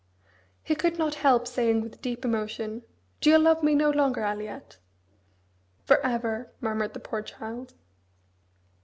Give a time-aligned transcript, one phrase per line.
[0.63, 2.81] He could not help saying with deep emotion,
[3.19, 4.77] "Do you love me no longer, Aliette?"
[5.83, 7.75] "For ever!" murmured the poor child.